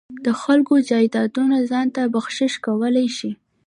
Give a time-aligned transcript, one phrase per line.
[0.25, 3.31] د خلکو جایدادونه ځان ته بخشش کولای شي.